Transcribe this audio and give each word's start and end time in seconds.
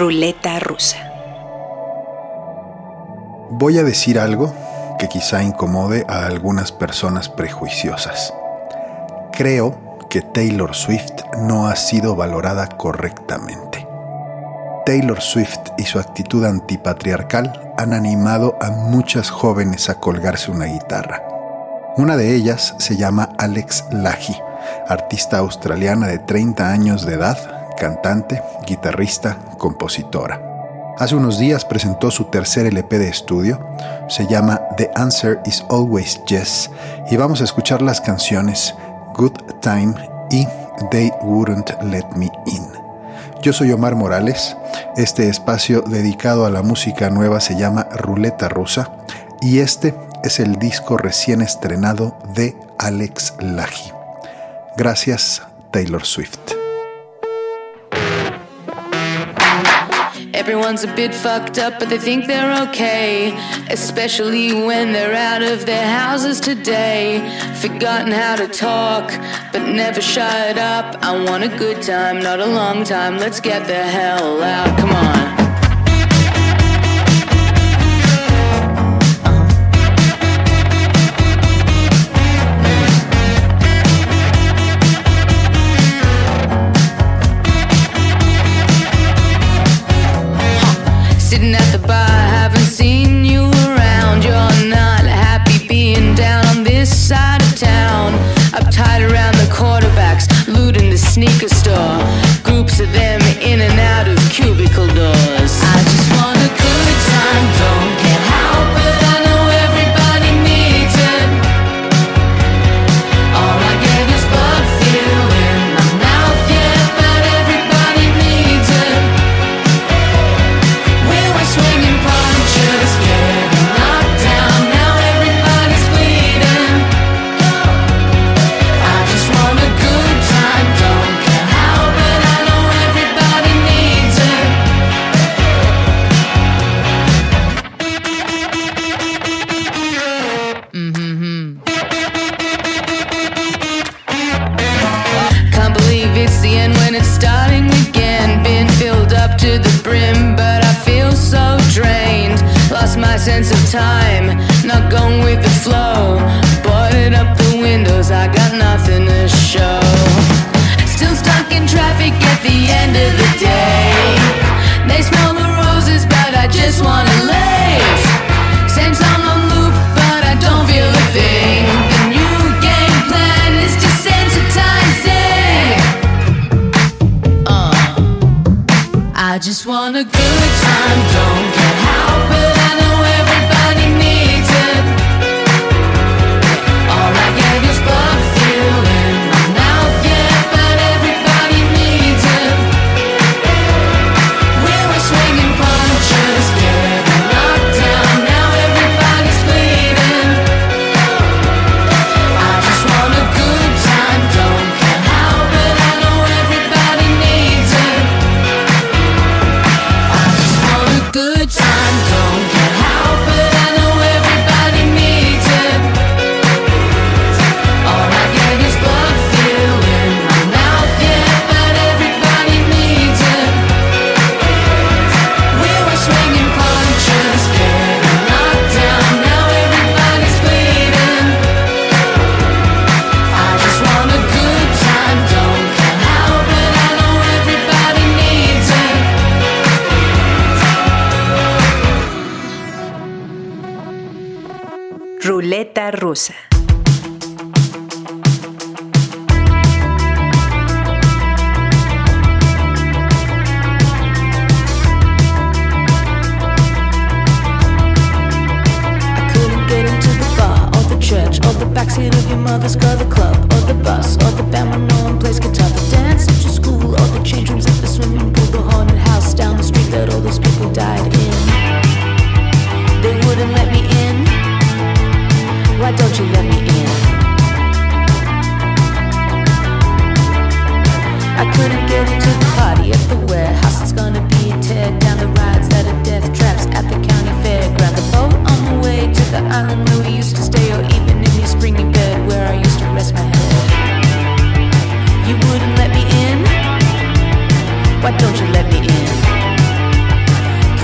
Ruleta 0.00 0.58
rusa. 0.60 0.96
Voy 3.50 3.76
a 3.76 3.82
decir 3.82 4.18
algo 4.18 4.50
que 4.98 5.08
quizá 5.08 5.42
incomode 5.42 6.06
a 6.08 6.24
algunas 6.24 6.72
personas 6.72 7.28
prejuiciosas. 7.28 8.32
Creo 9.30 9.98
que 10.08 10.22
Taylor 10.22 10.74
Swift 10.74 11.12
no 11.42 11.66
ha 11.66 11.76
sido 11.76 12.16
valorada 12.16 12.66
correctamente. 12.66 13.86
Taylor 14.86 15.20
Swift 15.20 15.68
y 15.76 15.82
su 15.82 15.98
actitud 15.98 16.46
antipatriarcal 16.46 17.74
han 17.76 17.92
animado 17.92 18.56
a 18.62 18.70
muchas 18.70 19.28
jóvenes 19.28 19.90
a 19.90 20.00
colgarse 20.00 20.50
una 20.50 20.64
guitarra. 20.64 21.22
Una 21.98 22.16
de 22.16 22.34
ellas 22.34 22.74
se 22.78 22.96
llama 22.96 23.28
Alex 23.36 23.84
Lahi, 23.90 24.34
artista 24.88 25.36
australiana 25.36 26.06
de 26.06 26.18
30 26.20 26.72
años 26.72 27.04
de 27.04 27.16
edad 27.16 27.59
cantante, 27.80 28.42
guitarrista, 28.66 29.38
compositora. 29.56 30.94
Hace 30.98 31.16
unos 31.16 31.38
días 31.38 31.64
presentó 31.64 32.10
su 32.10 32.24
tercer 32.24 32.66
LP 32.66 32.98
de 32.98 33.08
estudio, 33.08 33.58
se 34.08 34.26
llama 34.26 34.60
The 34.76 34.90
Answer 34.94 35.40
is 35.46 35.64
Always 35.70 36.20
Yes, 36.26 36.70
y 37.10 37.16
vamos 37.16 37.40
a 37.40 37.44
escuchar 37.44 37.80
las 37.80 38.02
canciones 38.02 38.74
Good 39.14 39.32
Time 39.62 39.94
y 40.30 40.46
They 40.90 41.10
Wouldn't 41.22 41.70
Let 41.84 42.04
Me 42.16 42.30
In. 42.46 42.68
Yo 43.40 43.54
soy 43.54 43.72
Omar 43.72 43.94
Morales, 43.94 44.54
este 44.98 45.30
espacio 45.30 45.80
dedicado 45.80 46.44
a 46.44 46.50
la 46.50 46.60
música 46.60 47.08
nueva 47.08 47.40
se 47.40 47.56
llama 47.56 47.88
Ruleta 47.96 48.50
Rusa, 48.50 48.90
y 49.40 49.60
este 49.60 49.94
es 50.22 50.38
el 50.38 50.56
disco 50.56 50.98
recién 50.98 51.40
estrenado 51.40 52.18
de 52.34 52.54
Alex 52.78 53.32
Laji. 53.40 53.90
Gracias, 54.76 55.40
Taylor 55.70 56.04
Swift. 56.04 56.59
Everyone's 60.40 60.84
a 60.84 60.94
bit 60.96 61.14
fucked 61.14 61.58
up, 61.58 61.78
but 61.78 61.90
they 61.90 61.98
think 61.98 62.26
they're 62.26 62.62
okay. 62.68 63.36
Especially 63.68 64.54
when 64.54 64.94
they're 64.94 65.14
out 65.14 65.42
of 65.42 65.66
their 65.66 65.86
houses 65.86 66.40
today. 66.40 67.20
Forgotten 67.60 68.10
how 68.10 68.36
to 68.36 68.48
talk, 68.48 69.10
but 69.52 69.68
never 69.68 70.00
shut 70.00 70.56
up. 70.56 70.96
I 71.02 71.12
want 71.24 71.44
a 71.44 71.48
good 71.58 71.82
time, 71.82 72.22
not 72.22 72.40
a 72.40 72.46
long 72.46 72.84
time. 72.84 73.18
Let's 73.18 73.38
get 73.38 73.66
the 73.66 73.82
hell 73.82 74.42
out, 74.42 74.78
come 74.78 74.92
on. 74.92 75.39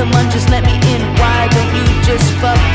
someone 0.06 0.30
just 0.30 0.48
let 0.50 0.64
me 0.64 0.74
in. 0.74 1.02
Why 1.18 1.48
don't 1.48 1.74
you 1.74 2.02
just 2.02 2.30
fuck 2.40 2.65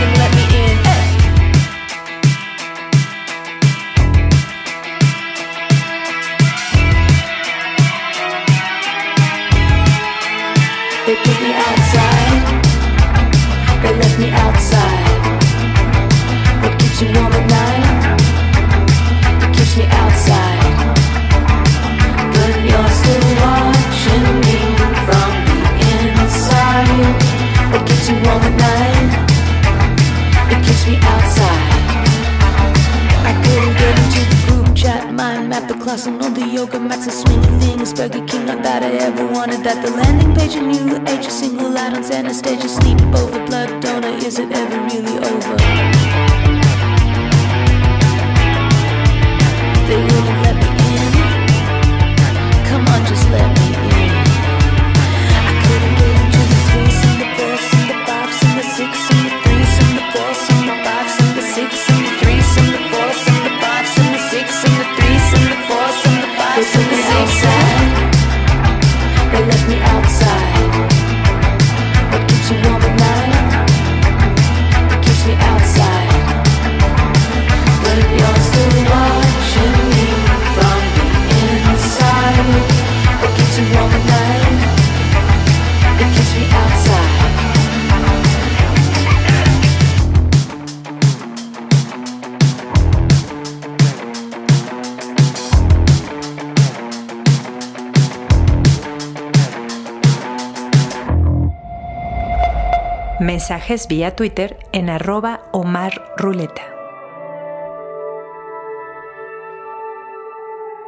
Mensajes 103.21 103.87
vía 103.87 104.15
Twitter 104.15 104.57
en 104.71 104.89
arroba 104.89 105.41
Omar 105.51 106.11
Ruleta. 106.17 106.63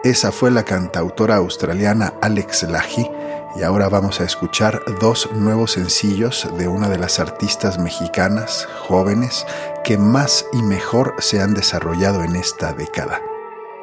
Esa 0.04 0.32
fue 0.32 0.50
la 0.50 0.64
cantautora 0.64 1.36
australiana 1.36 2.16
Alex 2.24 2.64
Laji 2.64 3.08
y 3.56 3.62
ahora 3.62 3.88
vamos 3.88 4.20
a 4.20 4.24
escuchar 4.24 4.82
dos 5.00 5.32
nuevos 5.34 5.74
sencillos 5.74 6.50
de 6.58 6.68
una 6.68 6.90
de 6.90 6.98
las 6.98 7.20
artistas 7.20 7.78
mexicanas 7.78 8.68
jóvenes 8.80 9.46
que 9.84 10.00
más 10.00 10.48
y 10.54 10.64
mejor 10.64 11.14
se 11.20 11.40
han 11.40 11.54
desarrollado 11.54 12.24
en 12.24 12.36
esta 12.36 12.74
década. 12.74 13.22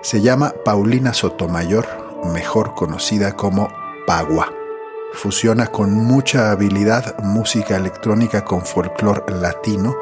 Se 0.03 0.23
llama 0.23 0.55
Paulina 0.65 1.15
Sotomayor, 1.15 1.87
mejor 2.33 2.75
conocida 2.75 3.37
como 3.37 3.69
Pagua 4.09 4.60
fusiona 5.13 5.67
con 5.67 5.95
mucha 5.95 6.51
habilidad 6.51 7.19
música 7.23 7.77
electrónica 7.77 8.45
con 8.45 8.63
folclore 8.63 9.23
latino. 9.35 9.97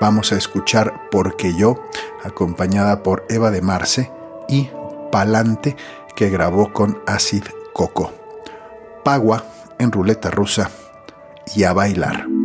Vamos 0.00 0.32
a 0.32 0.36
escuchar 0.36 1.08
Porque 1.10 1.54
yo, 1.54 1.82
acompañada 2.24 3.02
por 3.02 3.24
Eva 3.28 3.50
de 3.50 3.62
Marce 3.62 4.10
y 4.48 4.70
Palante, 5.10 5.76
que 6.14 6.30
grabó 6.30 6.72
con 6.72 7.00
Acid 7.06 7.44
Coco. 7.72 8.12
Pagua 9.04 9.44
en 9.78 9.92
ruleta 9.92 10.30
rusa 10.30 10.70
y 11.54 11.64
a 11.64 11.72
bailar. 11.72 12.37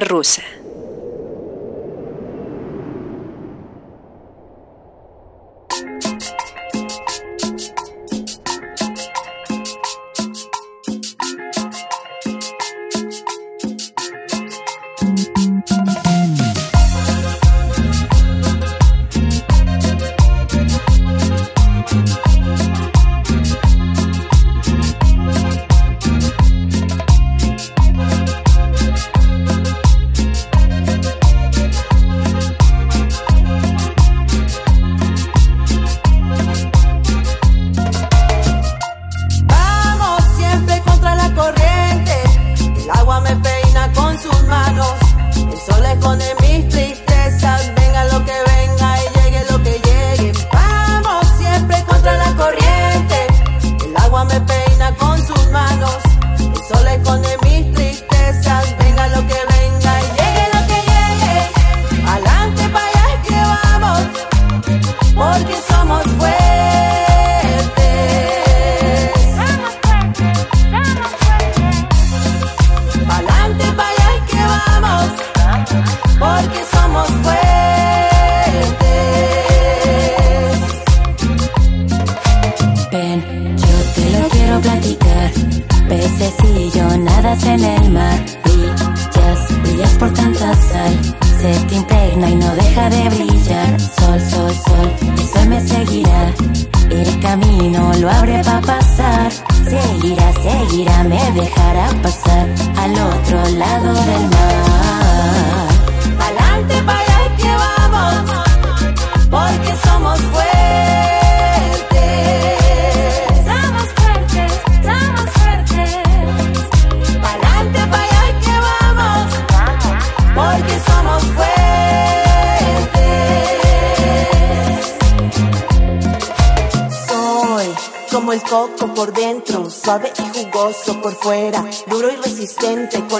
rusas. 0.00 0.45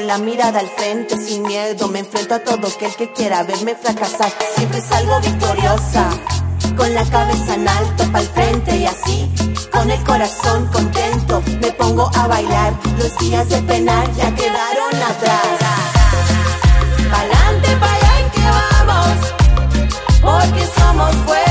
la 0.06 0.18
mirada 0.18 0.60
al 0.60 0.68
frente, 0.68 1.16
sin 1.16 1.42
miedo 1.42 1.88
me 1.88 1.98
enfrento 2.00 2.34
a 2.34 2.38
todo 2.38 2.68
aquel 2.68 2.94
que 2.94 3.12
quiera 3.12 3.42
verme 3.42 3.74
fracasar. 3.74 4.32
Siempre 4.54 4.80
salgo 4.80 5.20
victoriosa, 5.20 6.10
con 6.76 6.94
la 6.94 7.04
cabeza 7.04 7.54
en 7.54 7.68
alto 7.68 8.04
pa'l 8.12 8.26
frente 8.28 8.76
y 8.76 8.86
así, 8.86 9.28
con 9.72 9.90
el 9.90 10.02
corazón 10.04 10.66
contento, 10.72 11.42
me 11.60 11.72
pongo 11.72 12.08
a 12.14 12.26
bailar. 12.28 12.72
Los 12.98 13.18
días 13.18 13.48
de 13.48 13.60
penar 13.62 14.06
ya 14.14 14.32
quedaron 14.34 14.94
atrás. 15.10 15.58
Pa'lante, 17.10 17.76
pa' 17.76 17.92
allá 17.94 18.30
que 18.34 18.44
vamos, 18.58 19.18
porque 20.22 20.66
somos 20.78 21.14
fuertes. 21.24 21.45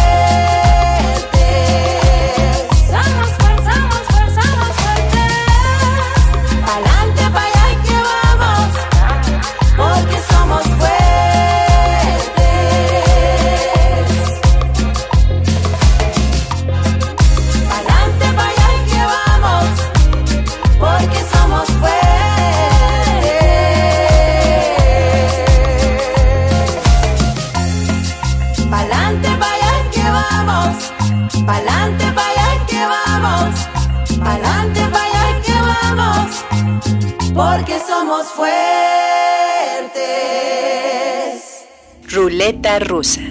Ruleta 42.36 42.80
rusa. 42.80 43.22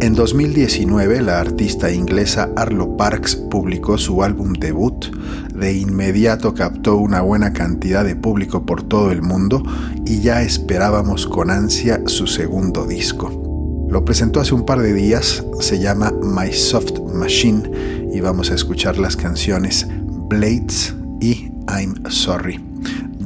En 0.00 0.14
2019, 0.16 1.22
la 1.22 1.38
artista 1.38 1.92
inglesa 1.92 2.50
Arlo 2.56 2.96
Parks 2.96 3.36
publicó 3.36 3.98
su 3.98 4.24
álbum 4.24 4.54
debut. 4.54 5.14
De 5.54 5.74
inmediato 5.74 6.54
captó 6.54 6.96
una 6.96 7.20
buena 7.20 7.52
cantidad 7.52 8.04
de 8.04 8.16
público 8.16 8.66
por 8.66 8.82
todo 8.82 9.12
el 9.12 9.22
mundo 9.22 9.62
y 10.06 10.18
ya 10.18 10.42
esperábamos 10.42 11.24
con 11.28 11.52
ansia 11.52 12.02
su 12.06 12.26
segundo 12.26 12.84
disco. 12.84 13.86
Lo 13.88 14.04
presentó 14.04 14.40
hace 14.40 14.56
un 14.56 14.66
par 14.66 14.80
de 14.80 14.94
días, 14.94 15.44
se 15.60 15.78
llama 15.78 16.12
My 16.20 16.52
Soft 16.52 16.98
Machine 17.14 18.10
y 18.12 18.18
vamos 18.18 18.50
a 18.50 18.56
escuchar 18.56 18.98
las 18.98 19.14
canciones 19.14 19.86
Blades 20.28 20.96
y 21.20 21.52
I'm 21.68 21.94
Sorry 22.10 22.67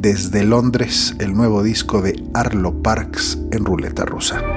desde 0.03 0.43
Londres 0.43 1.15
el 1.21 1.33
nuevo 1.33 1.63
disco 1.63 2.03
de 2.03 2.21
Arlo 2.35 2.83
Parks 2.83 3.39
en 3.53 3.65
ruleta 3.65 4.05
rusa. 4.05 4.52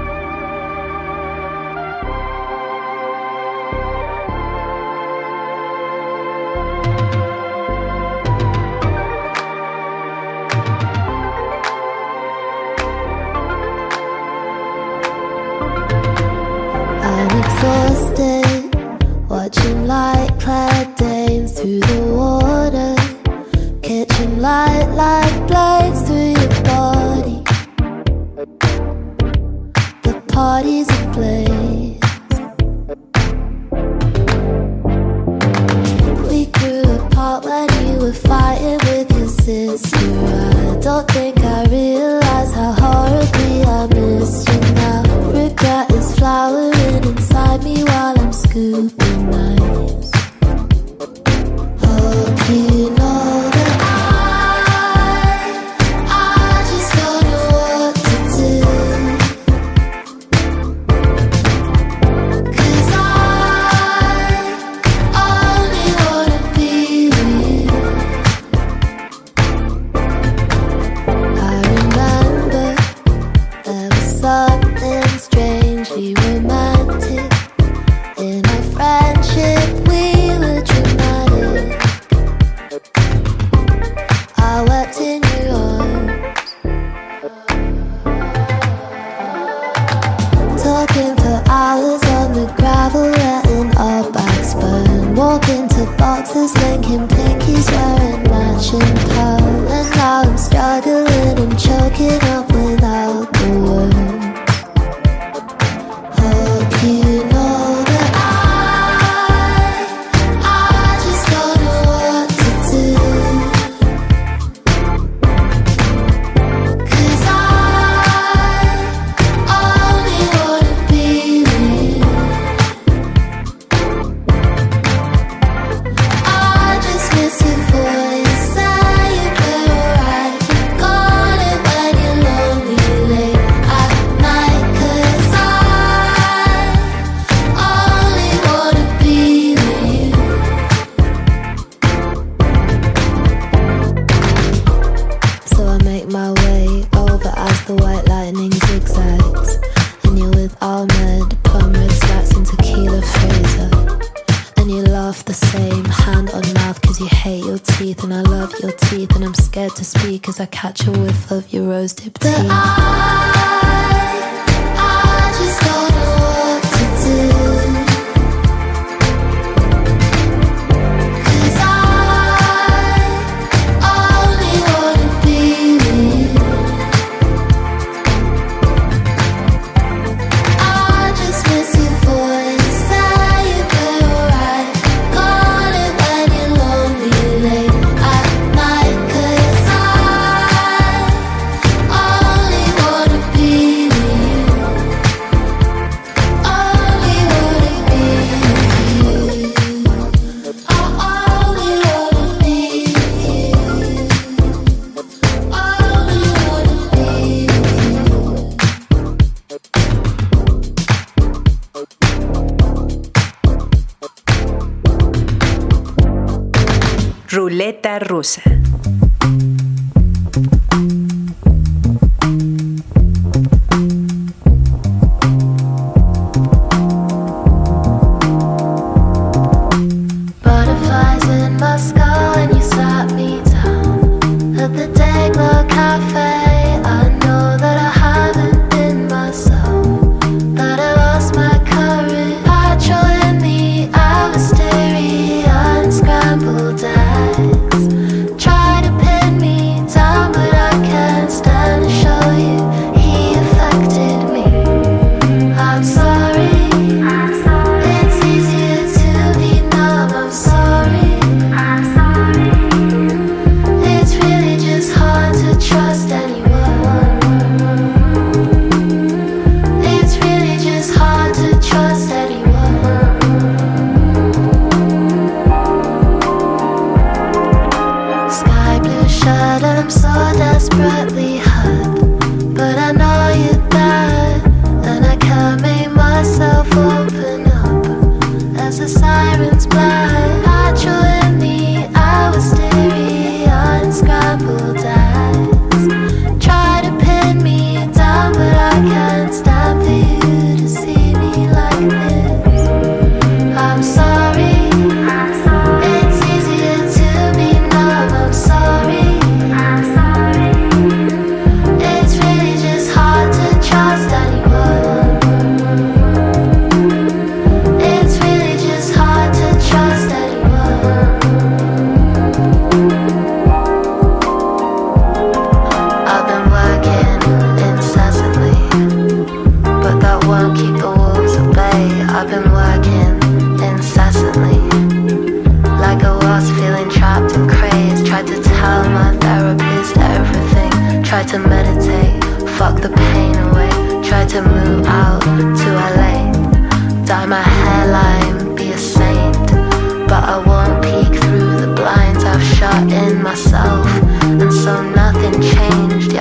I 158.15 158.21
love 158.21 158.53
your 158.61 158.71
teeth, 158.71 159.13
and 159.17 159.25
I'm 159.25 159.33
scared 159.33 159.75
to 159.75 159.83
speak 159.83 160.29
as 160.29 160.39
I 160.39 160.45
catch 160.45 160.87
a 160.87 160.91
whiff 160.91 161.31
of 161.31 161.51
your 161.51 161.67
rose 161.67 161.91
dipped 161.91 162.21
tea. 162.21 162.47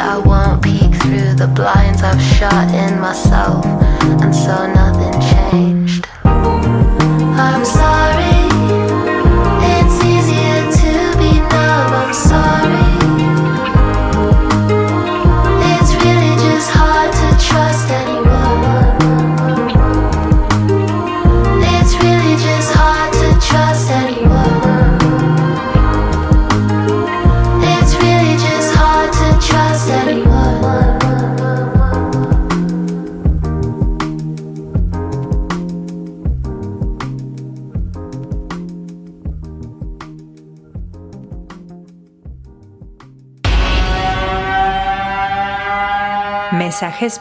I 0.06 0.18
won't 0.18 0.62
peek 0.62 0.94
through 1.00 1.32
the 1.34 1.46
blinds 1.46 2.02
I've 2.02 2.20
shut 2.20 2.68
in 2.74 3.00
myself. 3.00 3.64
And 4.22 4.34
so 4.34 4.73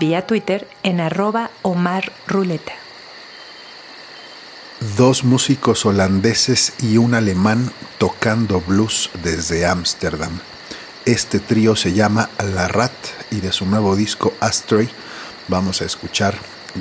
vía 0.03 0.27
Twitter 0.27 0.67
en 0.83 0.99
arroba 0.99 1.49
Omar 1.61 2.11
Ruleta. 2.27 2.73
Dos 4.97 5.23
músicos 5.23 5.85
holandeses 5.85 6.73
y 6.81 6.97
un 6.97 7.13
alemán 7.13 7.71
tocando 7.99 8.59
blues 8.59 9.09
desde 9.23 9.65
Ámsterdam. 9.65 10.41
Este 11.05 11.39
trío 11.39 11.77
se 11.77 11.93
llama 11.93 12.29
La 12.53 12.67
Rat 12.67 12.91
y 13.31 13.39
de 13.39 13.53
su 13.53 13.65
nuevo 13.65 13.95
disco 13.95 14.33
Astray 14.41 14.89
vamos 15.47 15.81
a 15.81 15.85
escuchar 15.85 16.35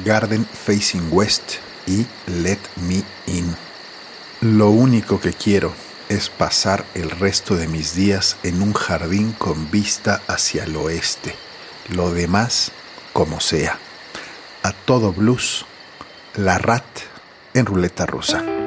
Garden 0.04 0.44
Facing 0.44 1.06
West 1.12 1.58
y 1.86 2.04
Let 2.26 2.58
Me 2.88 3.04
In. 3.28 3.54
Lo 4.40 4.70
único 4.70 5.20
que 5.20 5.32
quiero 5.32 5.72
es 6.08 6.28
pasar 6.28 6.84
el 6.94 7.08
resto 7.08 7.54
de 7.54 7.68
mis 7.68 7.94
días 7.94 8.36
en 8.42 8.62
un 8.62 8.72
jardín 8.72 9.30
con 9.38 9.70
vista 9.70 10.22
hacia 10.26 10.64
el 10.64 10.74
oeste. 10.74 11.36
Lo 11.88 12.10
demás 12.10 12.72
como 13.12 13.40
sea. 13.40 13.78
A 14.62 14.72
todo 14.72 15.12
blues, 15.12 15.64
la 16.36 16.58
rat 16.58 16.84
en 17.54 17.66
ruleta 17.66 18.06
rusa. 18.06 18.61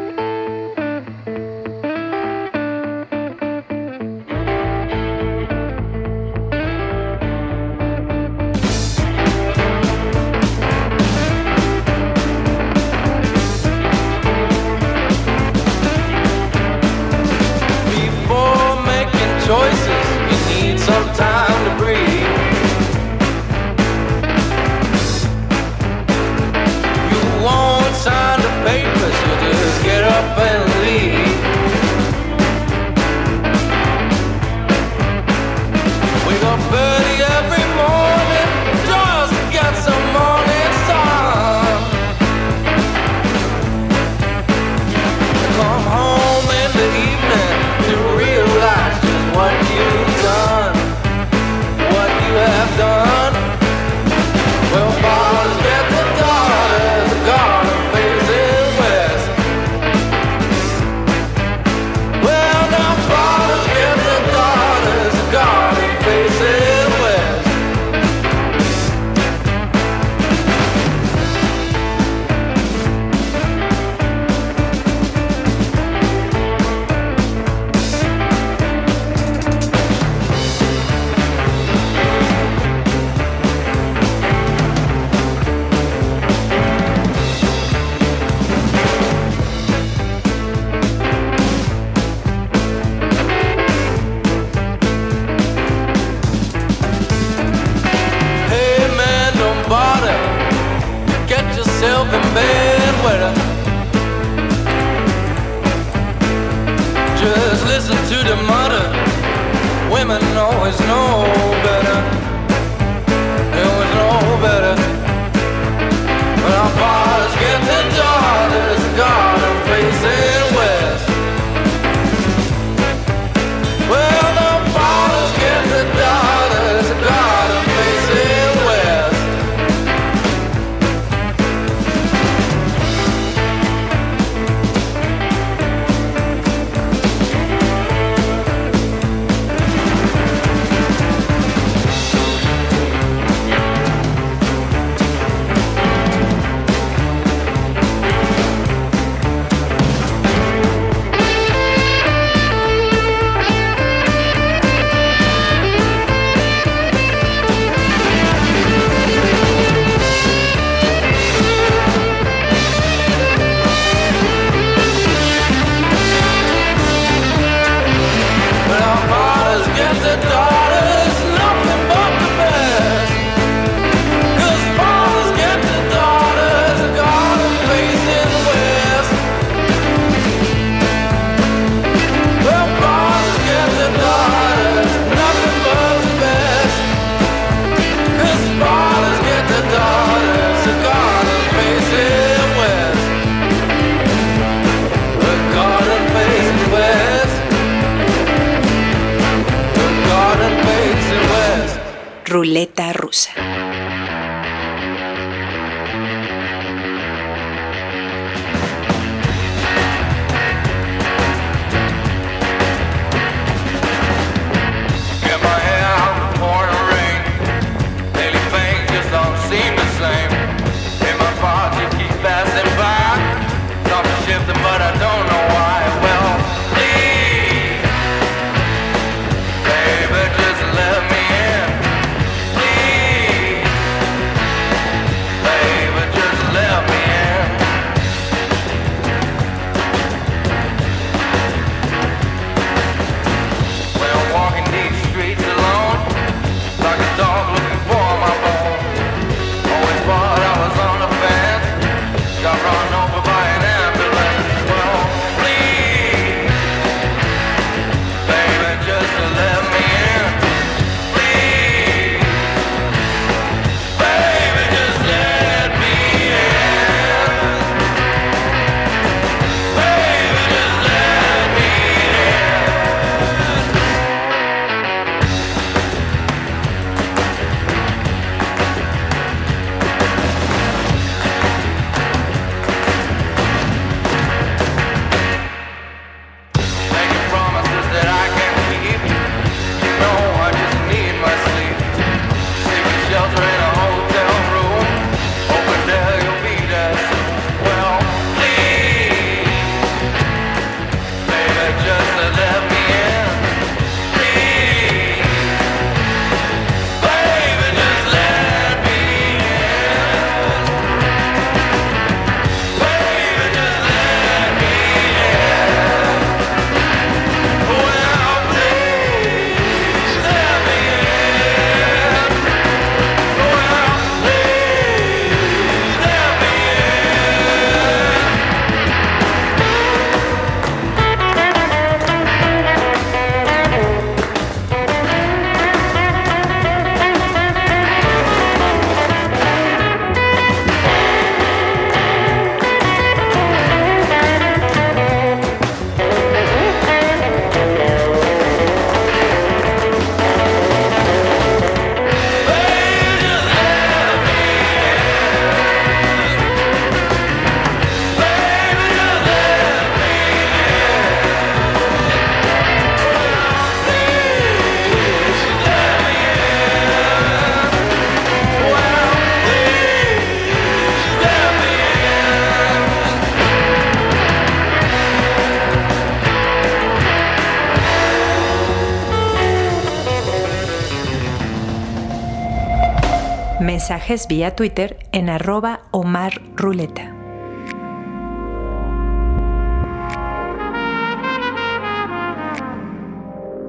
vía 384.27 384.55
Twitter 384.55 384.97
en 385.11 385.29
arroba 385.29 385.81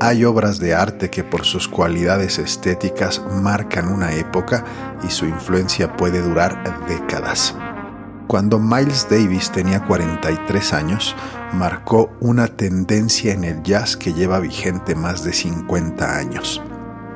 Hay 0.00 0.24
obras 0.24 0.58
de 0.58 0.74
arte 0.74 1.10
que 1.10 1.22
por 1.22 1.44
sus 1.44 1.68
cualidades 1.68 2.38
estéticas 2.38 3.22
marcan 3.42 3.88
una 3.88 4.14
época 4.14 4.64
y 5.06 5.10
su 5.10 5.26
influencia 5.26 5.96
puede 5.96 6.22
durar 6.22 6.86
décadas. 6.88 7.54
Cuando 8.26 8.58
Miles 8.58 9.08
Davis 9.10 9.50
tenía 9.50 9.84
43 9.84 10.72
años, 10.72 11.14
marcó 11.52 12.10
una 12.20 12.46
tendencia 12.46 13.34
en 13.34 13.44
el 13.44 13.62
jazz 13.62 13.96
que 13.96 14.14
lleva 14.14 14.40
vigente 14.40 14.94
más 14.94 15.24
de 15.24 15.32
50 15.34 16.16
años. 16.16 16.62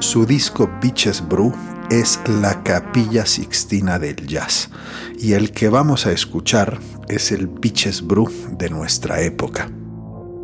Su 0.01 0.25
disco 0.25 0.71
Beaches 0.81 1.27
Brew 1.27 1.53
es 1.90 2.20
la 2.26 2.62
capilla 2.62 3.26
sixtina 3.26 3.98
del 3.98 4.26
jazz 4.29 4.70
y 5.18 5.33
el 5.33 5.50
que 5.50 5.68
vamos 5.68 6.07
a 6.07 6.12
escuchar 6.12 6.79
es 7.09 7.33
el 7.33 7.48
Beaches 7.48 8.07
Brew 8.07 8.31
de 8.57 8.70
nuestra 8.70 9.20
época. 9.22 9.68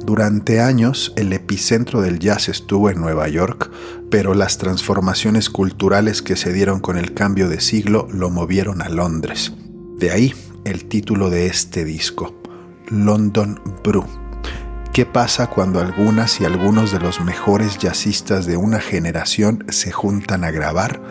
Durante 0.05 0.61
años 0.61 1.13
el 1.17 1.33
epicentro 1.33 2.01
del 2.01 2.19
jazz 2.19 2.49
estuvo 2.49 2.91
en 2.91 3.01
Nueva 3.01 3.29
York, 3.29 3.71
pero 4.11 4.35
las 4.35 4.59
transformaciones 4.59 5.49
culturales 5.49 6.21
que 6.21 6.35
se 6.35 6.53
dieron 6.53 6.81
con 6.81 6.99
el 6.99 7.15
cambio 7.15 7.49
de 7.49 7.61
siglo 7.61 8.09
lo 8.11 8.29
movieron 8.29 8.83
a 8.83 8.89
Londres. 8.89 9.53
De 9.99 10.11
ahí 10.11 10.35
el 10.65 10.87
título 10.87 11.31
de 11.31 11.47
este 11.47 11.85
disco, 11.85 12.35
London 12.89 13.61
Brew. 13.85 14.05
¿Qué 14.93 15.07
pasa 15.07 15.49
cuando 15.49 15.79
algunas 15.79 16.41
y 16.41 16.45
algunos 16.45 16.91
de 16.91 16.99
los 16.99 17.21
mejores 17.21 17.79
jazzistas 17.79 18.47
de 18.47 18.57
una 18.57 18.81
generación 18.81 19.65
se 19.69 19.93
juntan 19.93 20.43
a 20.43 20.51
grabar? 20.51 21.03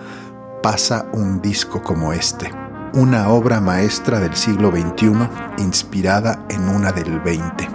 Pasa 0.66 1.06
un 1.14 1.44
disco 1.44 1.84
como 1.84 2.12
este, 2.12 2.52
una 2.96 3.30
obra 3.30 3.62
maestra 3.62 4.20
del 4.20 4.36
siglo 4.36 4.72
XXI 4.72 5.14
inspirada 5.60 6.44
en 6.50 6.68
una 6.70 6.92
del 6.92 7.22
XX. 7.24 7.70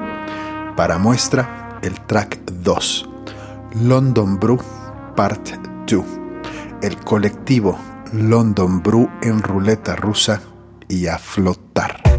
Para 0.75 0.99
muestra, 0.99 1.79
el 1.83 2.01
track 2.07 2.41
2, 2.51 3.09
London 3.85 4.41
Brew 4.41 4.59
Part 5.15 5.51
2, 5.87 6.05
el 6.83 6.97
colectivo 6.97 7.79
London 8.13 8.83
Brew 8.83 9.09
en 9.23 9.41
ruleta 9.41 9.95
rusa 9.95 10.43
y 10.89 11.07
a 11.07 11.17
flotar. 11.17 12.10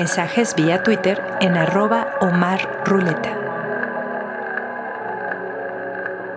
Mensajes 0.00 0.54
vía 0.54 0.82
Twitter 0.82 1.22
en 1.42 1.58
arroba. 1.58 2.14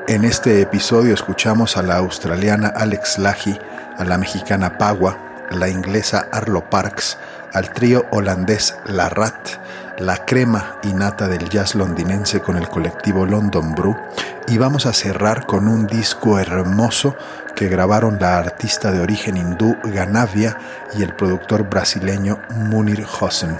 En 0.05 0.25
este 0.25 0.59
episodio 0.59 1.13
escuchamos 1.13 1.77
a 1.77 1.81
la 1.81 1.95
australiana 1.95 2.67
Alex 2.67 3.19
Lahi, 3.19 3.57
a 3.97 4.03
la 4.03 4.17
mexicana 4.17 4.77
Pagua, 4.77 5.17
la 5.49 5.69
inglesa 5.69 6.27
Arlo 6.33 6.69
Parks, 6.69 7.17
al 7.53 7.71
trío 7.71 8.05
holandés 8.11 8.75
La 8.85 9.07
Rat, 9.07 9.51
la 9.97 10.25
crema 10.25 10.75
y 10.83 10.91
nata 10.91 11.29
del 11.29 11.47
jazz 11.47 11.73
londinense 11.73 12.41
con 12.41 12.57
el 12.57 12.67
colectivo 12.67 13.25
London 13.25 13.73
Brew 13.75 13.95
y 14.47 14.57
vamos 14.57 14.85
a 14.85 14.93
cerrar 14.93 15.45
con 15.45 15.67
un 15.67 15.87
disco 15.87 16.39
hermoso 16.39 17.15
que 17.55 17.69
grabaron 17.69 18.17
la 18.19 18.37
artista 18.37 18.91
de 18.91 18.99
origen 18.99 19.37
hindú 19.37 19.77
Ganavia 19.83 20.57
y 20.95 21.03
el 21.03 21.13
productor 21.15 21.69
brasileño 21.69 22.39
Munir 22.55 23.05
Hossein. 23.19 23.57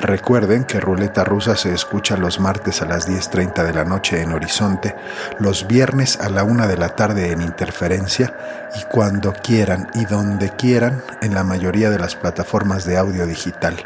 Recuerden 0.00 0.64
que 0.64 0.80
Ruleta 0.80 1.24
Rusa 1.24 1.56
se 1.56 1.74
escucha 1.74 2.16
los 2.16 2.40
martes 2.40 2.80
a 2.80 2.86
las 2.86 3.06
10.30 3.06 3.64
de 3.64 3.74
la 3.74 3.84
noche 3.84 4.22
en 4.22 4.32
Horizonte, 4.32 4.96
los 5.38 5.66
viernes 5.66 6.18
a 6.18 6.30
la 6.30 6.42
1 6.42 6.68
de 6.68 6.78
la 6.78 6.96
tarde 6.96 7.32
en 7.32 7.42
Interferencia 7.42 8.34
y 8.74 8.82
cuando 8.84 9.34
quieran 9.34 9.90
y 9.94 10.06
donde 10.06 10.48
quieran 10.56 11.02
en 11.20 11.34
la 11.34 11.44
mayoría 11.44 11.90
de 11.90 11.98
las 11.98 12.16
plataformas 12.16 12.86
de 12.86 12.96
audio 12.96 13.26
digital. 13.26 13.76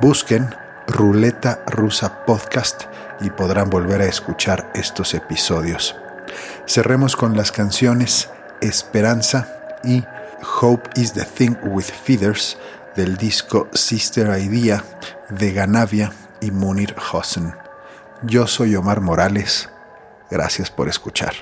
Busquen 0.00 0.52
Ruleta 0.88 1.60
Rusa 1.66 2.24
Podcast 2.26 2.84
y 3.20 3.30
podrán 3.30 3.70
volver 3.70 4.02
a 4.02 4.06
escuchar 4.06 4.70
estos 4.74 5.14
episodios. 5.14 5.96
Cerremos 6.66 7.16
con 7.16 7.36
las 7.36 7.52
canciones 7.52 8.28
Esperanza 8.60 9.78
y 9.84 10.04
Hope 10.60 10.88
is 11.00 11.12
the 11.12 11.24
Thing 11.24 11.56
with 11.62 11.84
Feathers 11.84 12.58
del 12.94 13.16
disco 13.16 13.68
Sister 13.72 14.38
Idea 14.40 14.84
de 15.30 15.52
Ganavia 15.52 16.12
y 16.40 16.50
Munir 16.50 16.94
Hossein. 17.12 17.54
Yo 18.22 18.46
soy 18.46 18.74
Omar 18.74 19.00
Morales. 19.00 19.68
Gracias 20.30 20.70
por 20.70 20.88
escuchar. 20.88 21.34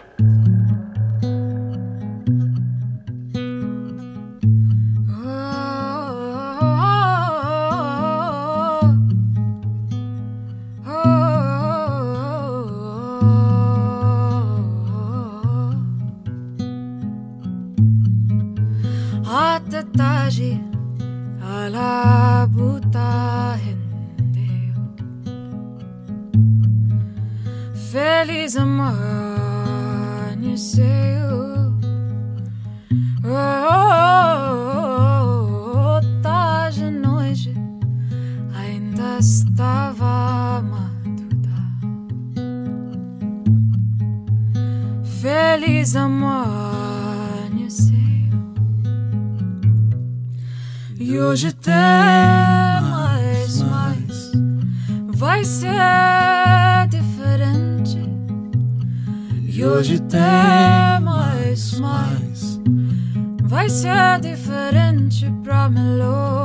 Hoje 51.35 51.53
tem 51.53 51.75
mais, 51.75 53.61
mais. 53.63 54.33
Vai 55.17 55.45
ser 55.45 56.87
diferente. 56.89 57.99
E 59.43 59.65
hoje 59.65 59.99
tem 60.03 60.21
mais, 61.03 61.77
mais. 61.81 62.61
Vai 63.43 63.69
ser 63.69 64.21
diferente 64.21 65.29
pra 65.43 65.69
melhor 65.69 66.44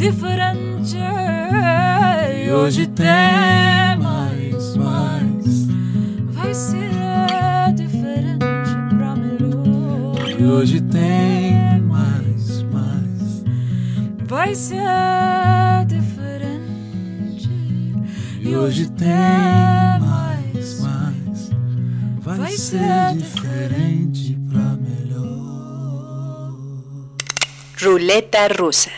diferente. 0.00 0.96
E 2.46 2.50
hoje 2.50 2.86
tem 2.86 3.98
mais, 3.98 4.76
mais. 4.76 5.66
Vai 6.30 6.54
ser 6.54 7.74
diferente 7.74 8.72
pra 8.96 9.14
melhor. 9.14 10.40
E 10.40 10.44
hoje 10.44 10.80
tem 10.80 11.82
mais, 11.82 12.62
mais. 12.72 13.44
Vai 14.24 14.54
ser 14.54 15.84
diferente. 15.86 17.50
E 18.40 18.56
hoje 18.56 18.90
tem 18.92 19.06
mais, 20.00 20.80
mais. 20.80 21.50
Vai 22.20 22.52
ser 22.52 23.16
diferente 23.18 24.38
pra 24.50 24.76
melhor. 24.78 26.54
Ruleta 27.82 28.48
rusa. 28.58 28.88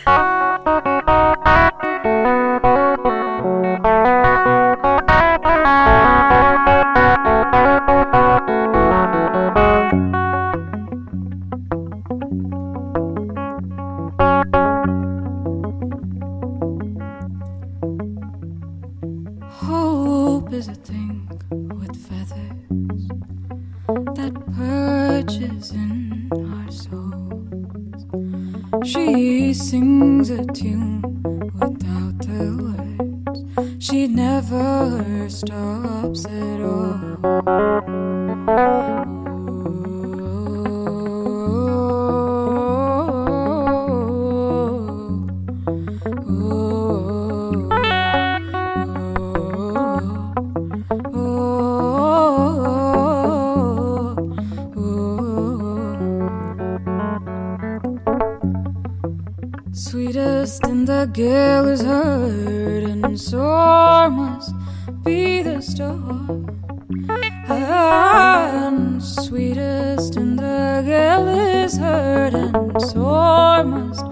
sweetest, 69.32 70.16
and 70.16 70.38
the 70.38 70.82
gale 70.84 71.26
is 71.26 71.78
heard, 71.78 72.34
and 72.34 72.82
sore 72.82 73.64
must 73.64 74.04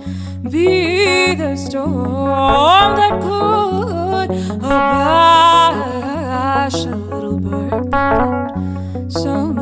be 0.51 1.35
the 1.35 1.57
storm 1.57 2.97
that 2.97 3.21
could 3.21 4.31
abash 4.65 5.59
a 6.87 6.97
little 6.97 7.39
bird. 7.39 7.91
So 9.13 9.53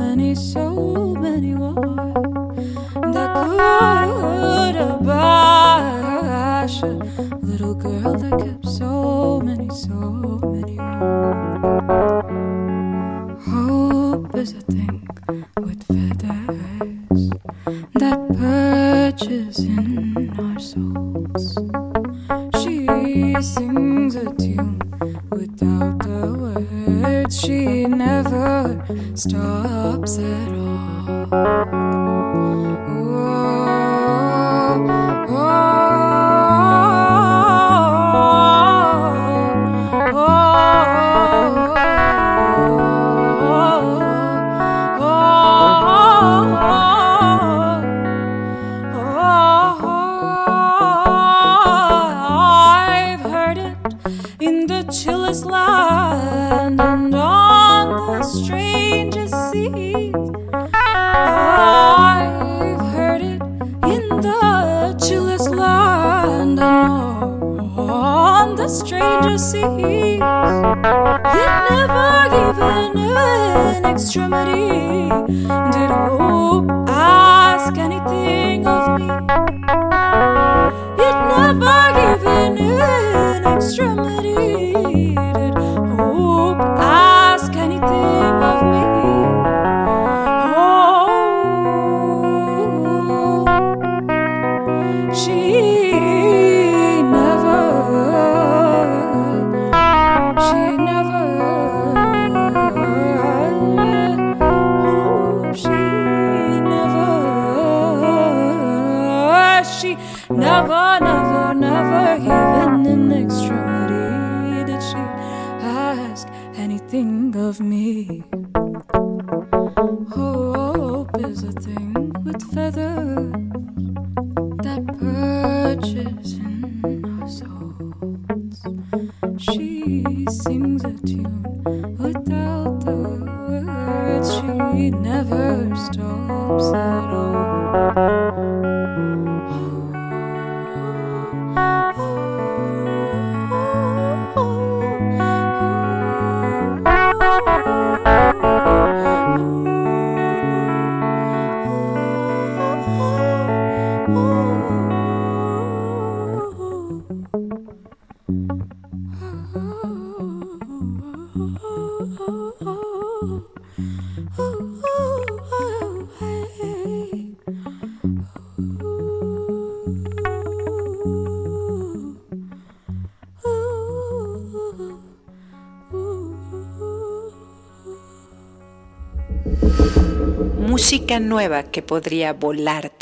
nueva 181.18 181.62
que 181.62 181.80
podría 181.80 182.34
volar 182.34 182.92